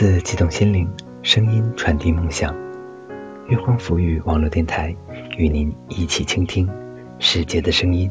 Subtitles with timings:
[0.00, 0.90] 字激动心灵，
[1.22, 2.56] 声音传递梦想。
[3.48, 4.96] 月光浮语网络电台
[5.36, 6.66] 与您一起倾听
[7.18, 8.10] 世界的声音。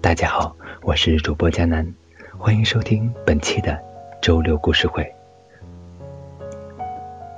[0.00, 1.86] 大家好，我是主播佳楠，
[2.38, 3.78] 欢迎收听本期的
[4.22, 5.06] 周六故事会。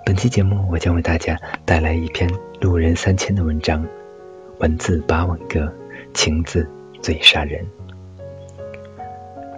[0.07, 2.31] 本期节目，我将为大家带来一篇
[2.61, 3.85] 路人三千的文章，
[4.61, 5.75] 文字八万个，
[6.15, 6.65] 情字
[7.03, 7.67] 最杀人。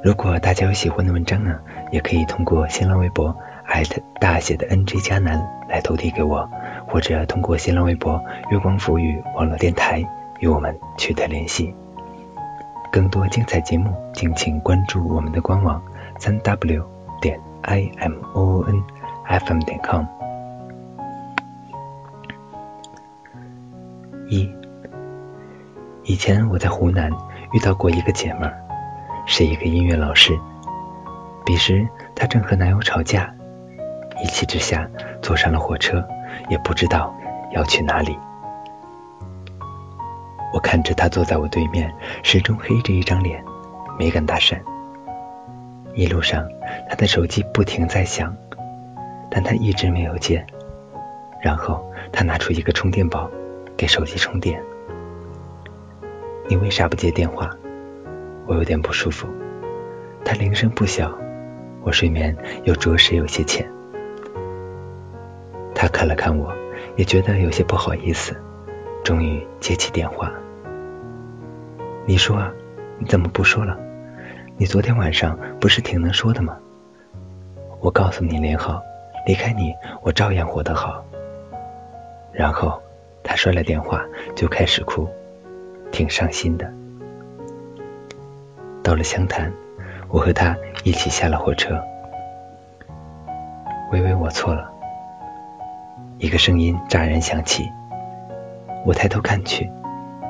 [0.03, 1.59] 如果大家有喜欢的文章呢，
[1.93, 3.37] 也可以通过新浪微博
[3.67, 6.49] 艾特大写的 NJ 加南来投递给我，
[6.89, 8.19] 或者通过新浪微博
[8.51, 10.03] 月光浮语网络电台
[10.39, 11.75] 与我们取得联系。
[12.91, 15.83] 更多精彩节目，敬请关注我们的官网
[16.19, 16.83] 三 w
[17.21, 18.83] 点 i m o o n
[19.27, 20.07] f m 点 com。
[24.31, 24.51] 一，
[26.05, 27.13] 以前我在湖南
[27.53, 28.70] 遇到过一个姐们儿。
[29.33, 30.37] 是一个音乐老师。
[31.47, 31.87] 彼时，
[32.17, 33.33] 她正和男友吵架，
[34.21, 34.91] 一气之下
[35.23, 36.05] 坐上了火车，
[36.49, 37.15] 也不知道
[37.53, 38.19] 要去哪里。
[40.53, 43.41] 我看着她坐在我对面，始终黑着一张脸，
[43.97, 44.59] 没敢搭讪。
[45.95, 46.45] 一路上，
[46.89, 48.37] 她的手机不停在响，
[49.31, 50.45] 但她一直没有接。
[51.41, 51.81] 然后，
[52.13, 53.31] 她拿出一个充电宝，
[53.77, 54.61] 给手机充电。
[56.49, 57.49] 你为啥不接电话？
[58.51, 59.29] 我有点不舒服，
[60.25, 61.17] 他铃声不小，
[61.83, 63.65] 我睡眠又着实有些浅。
[65.73, 66.53] 他看了看我，
[66.97, 68.35] 也觉得有些不好意思，
[69.05, 70.33] 终于接起电话。
[72.05, 72.43] 你说，
[72.99, 73.79] 你怎么不说了？
[74.57, 76.59] 你昨天晚上不是挺能说的吗？
[77.79, 78.83] 我告诉你连号，
[79.29, 79.73] 离开你
[80.03, 81.05] 我照样活得好。
[82.33, 82.83] 然后
[83.23, 84.05] 他摔了电话，
[84.35, 85.09] 就开始哭，
[85.93, 86.80] 挺伤心的。
[88.91, 89.53] 到了湘潭，
[90.09, 91.81] 我和他一起下了火车。
[93.93, 94.69] 微微，我错了。
[96.19, 97.71] 一个声音乍然响起，
[98.85, 99.71] 我抬头看去，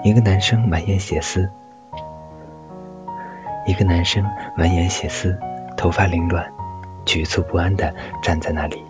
[0.03, 1.50] 一个男生满眼血丝，
[3.65, 4.22] 一个男生
[4.54, 5.34] 满眼血丝，
[5.75, 6.47] 头发凌乱，
[7.06, 8.84] 局促不安的站在那里。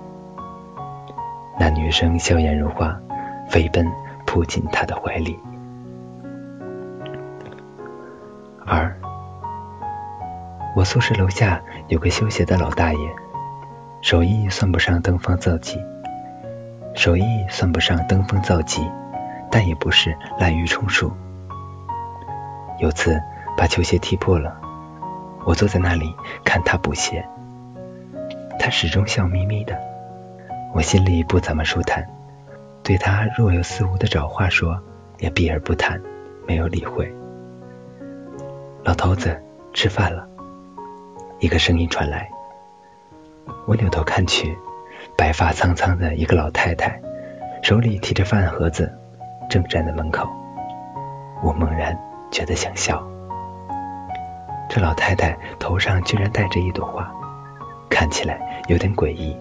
[1.61, 3.01] 那女生笑颜如花，
[3.49, 3.87] 飞奔
[4.27, 5.39] 扑进他的怀里。
[10.81, 13.15] 我宿舍楼下有个修鞋的老大爷，
[14.01, 15.79] 手艺算不上登峰造极，
[16.95, 18.91] 手艺算不上登峰造极，
[19.51, 21.13] 但也不是滥竽充数。
[22.79, 23.21] 有次
[23.59, 24.59] 把球鞋踢破了，
[25.45, 26.15] 我坐在那里
[26.47, 27.29] 看他补鞋，
[28.59, 29.79] 他始终笑眯眯的，
[30.73, 32.09] 我心里不怎么舒坦，
[32.83, 34.81] 对他若有似无的找话说，
[35.19, 36.01] 也避而不谈，
[36.47, 37.15] 没有理会。
[38.83, 39.43] 老头子，
[39.75, 40.30] 吃饭了。
[41.41, 42.31] 一个声音传来，
[43.67, 44.59] 我扭头看去，
[45.17, 47.01] 白发苍苍的一个老太太，
[47.63, 48.93] 手里提着饭盒子，
[49.49, 50.29] 正站在门口。
[51.43, 51.99] 我猛然
[52.31, 53.03] 觉得想笑。
[54.69, 57.11] 这老太太头上居然戴着一朵花，
[57.89, 59.35] 看起来有点诡异。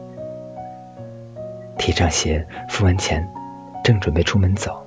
[1.77, 3.29] 提上鞋，付完钱，
[3.83, 4.81] 正准备出门走，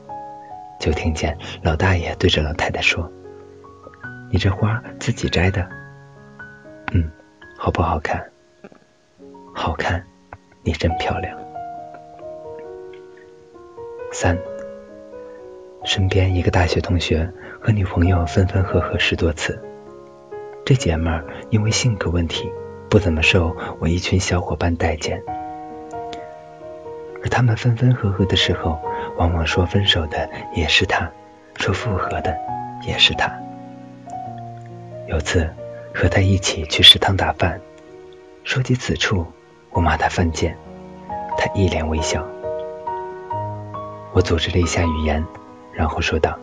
[0.80, 3.06] 就听见老大爷对着老太太说
[4.32, 5.68] ：“你这花自己摘的？”
[6.94, 7.10] 嗯，
[7.56, 8.22] 好不好看？
[9.54, 10.04] 好看，
[10.62, 11.38] 你真漂亮。
[14.12, 14.36] 三，
[15.84, 17.32] 身边一个大学同学
[17.62, 19.58] 和女朋友分分合合十多次，
[20.66, 22.52] 这姐们儿因为性格问题
[22.90, 25.22] 不怎么受我一群小伙伴待见，
[27.22, 28.78] 而他们分分合合的时候，
[29.16, 31.10] 往往说分手的也是他，
[31.56, 32.36] 说复合的
[32.86, 33.32] 也是他。
[35.06, 35.48] 有次。
[35.94, 37.60] 和他一起去食堂打饭，
[38.44, 39.26] 说起此处，
[39.70, 40.56] 我骂他犯贱，
[41.36, 42.26] 他一脸微笑。
[44.12, 45.24] 我组织了一下语言，
[45.72, 46.38] 然后说道：“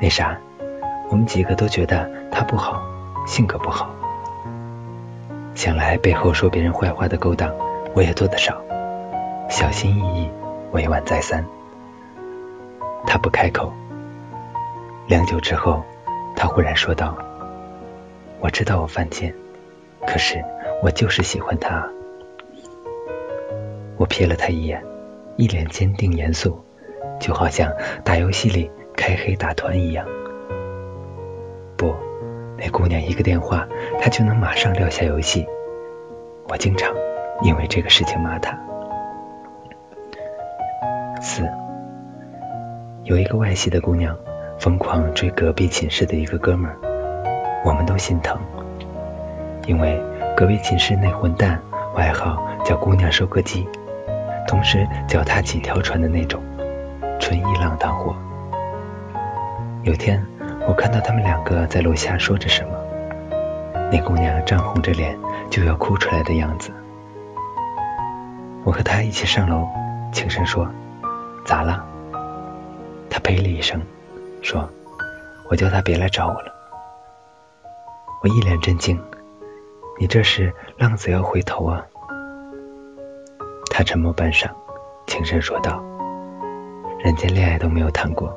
[0.00, 0.38] 那啥，
[1.10, 2.82] 我们几个都觉得他不好，
[3.26, 3.94] 性格不好。
[5.54, 7.50] 想来背后说别人坏话的勾当，
[7.94, 8.62] 我也做得少，
[9.48, 10.30] 小心翼翼，
[10.72, 11.44] 委婉再三。”
[13.06, 13.72] 他不开口。
[15.06, 15.82] 良久之后，
[16.36, 17.16] 他忽然说道。
[18.40, 19.34] 我知道我犯贱，
[20.06, 20.44] 可是
[20.82, 21.88] 我就是喜欢他。
[23.96, 24.82] 我瞥了他一眼，
[25.36, 26.62] 一脸坚定严肃，
[27.18, 27.72] 就好像
[28.04, 30.06] 打游戏里开黑打团一样。
[31.76, 31.94] 不，
[32.58, 33.66] 那姑娘一个电话，
[34.00, 35.46] 他就能马上撂下游戏。
[36.48, 36.94] 我经常
[37.42, 38.58] 因为这个事情骂他。
[41.22, 41.42] 四，
[43.04, 44.14] 有一个外系的姑娘，
[44.58, 46.76] 疯狂追隔壁寝室的一个哥们儿。
[47.64, 48.38] 我们都心疼，
[49.66, 49.98] 因为
[50.36, 51.58] 隔壁寝室那混蛋，
[51.96, 53.66] 外号叫“姑娘收割机”，
[54.46, 56.42] 同时脚踏几条船的那种，
[57.18, 58.14] 纯一浪当活。
[59.82, 60.22] 有天，
[60.68, 62.74] 我看到他们两个在楼下说着什么，
[63.90, 65.18] 那姑娘涨红着脸
[65.48, 66.70] 就要哭出来的样子。
[68.62, 69.66] 我和她一起上楼，
[70.12, 70.68] 轻声说
[71.46, 71.82] ：“咋了？”
[73.08, 73.80] 她呸了一声，
[74.42, 74.68] 说
[75.48, 76.52] ：“我叫他别来找我了。”
[78.24, 78.98] 我一脸震惊
[80.00, 81.84] ：“你这是浪子要回头啊？”
[83.70, 84.50] 他沉默半晌，
[85.06, 85.84] 轻声说道
[87.04, 88.34] ：“人间恋爱都没有谈过。”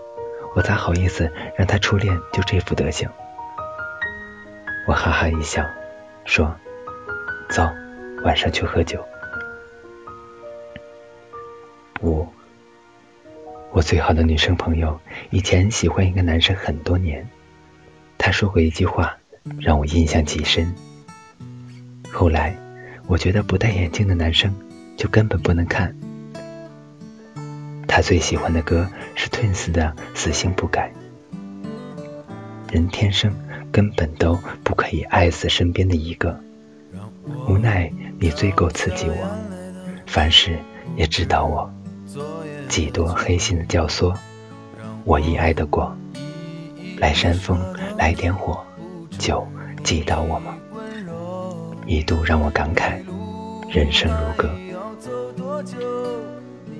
[0.56, 3.10] 我咋好意思让他初恋就这副德行？
[4.90, 5.66] 我哈哈一笑，
[6.26, 6.54] 说
[7.48, 7.64] ：“走，
[8.26, 9.02] 晚上去喝酒。”
[12.04, 12.28] 五，
[13.72, 15.00] 我最好的女生朋友
[15.30, 17.30] 以前喜欢一个男生很多年，
[18.18, 19.16] 他说过一句话
[19.60, 20.74] 让我印象极深。
[22.12, 22.56] 后来
[23.06, 24.54] 我觉得不戴眼镜的男生
[24.98, 25.96] 就根本不能看。
[27.88, 30.92] 他最喜欢的歌是 Twins 的《死性不改》。
[32.74, 33.34] 人天生
[33.72, 36.40] 根本都不可以爱死身边的一个，
[37.48, 39.16] 无奈你最够刺激我，
[40.06, 40.60] 凡事
[40.98, 41.72] 也指导我，
[42.68, 44.14] 几多黑心的教唆，
[45.06, 45.96] 我亦爱得过。
[47.00, 47.58] 来山峰，
[47.98, 48.66] 来点火，
[49.18, 49.46] 就
[49.84, 50.56] 击倒我吗？
[51.86, 53.02] 一度让我感慨，
[53.70, 54.50] 人生如歌。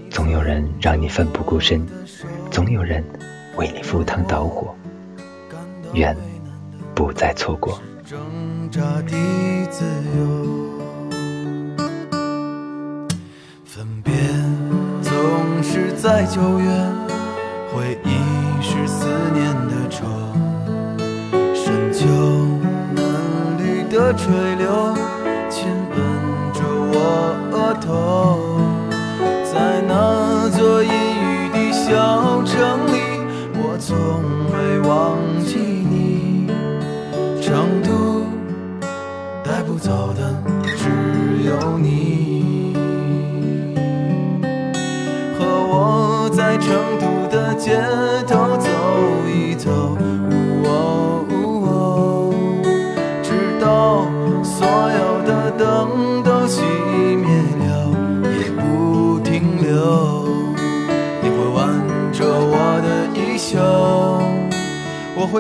[0.10, 1.86] 总有人让你奋不顾身，
[2.52, 3.04] 总有人
[3.58, 4.76] 为你赴汤蹈火，
[5.94, 6.16] 愿
[6.94, 7.80] 不再错过。
[13.66, 14.14] 分别
[15.02, 15.14] 总
[15.64, 16.68] 是在九月，
[17.74, 20.06] 回忆是思念的愁，
[24.08, 24.96] 的垂柳，
[25.50, 25.98] 亲吻
[26.54, 26.62] 着
[26.94, 26.96] 我
[27.52, 28.57] 额头。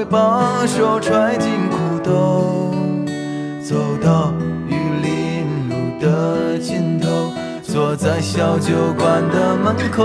[0.09, 2.73] 把手揣进裤兜，
[3.61, 4.31] 走到
[4.69, 7.09] 玉林路的尽头，
[7.61, 10.03] 坐在小酒馆的门口。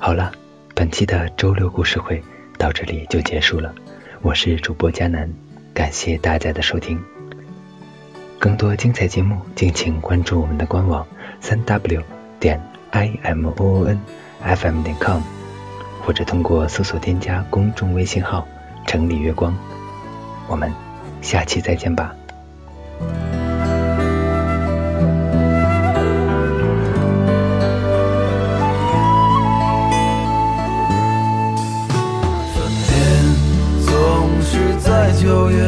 [0.00, 0.32] 好了，
[0.74, 2.20] 本期的周六故事会
[2.56, 3.72] 到这里就结束了，
[4.22, 5.32] 我是主播佳楠，
[5.72, 7.00] 感谢大家的收听。
[8.40, 11.06] 更多精彩节目，敬请关注我们的官网
[11.40, 12.02] 三 w
[12.40, 13.98] 点 i m o o n
[14.42, 15.20] f m 点 com，
[16.04, 18.46] 或者通过搜索添加公众微信号
[18.86, 19.54] “城里月光”。
[20.48, 20.72] 我们
[21.20, 22.14] 下期再见吧。
[32.54, 32.94] 分别
[33.84, 35.67] 总是在九月。